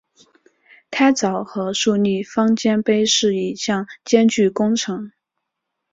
[0.89, 5.11] 开凿和竖立方尖碑是一项艰巨工程。